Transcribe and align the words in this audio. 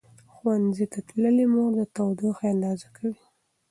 ښوونځې 0.35 0.85
تللې 1.07 1.45
مور 1.53 1.71
د 1.77 1.81
تودوخې 1.95 2.45
اندازه 2.53 2.87
کوي. 2.95 3.21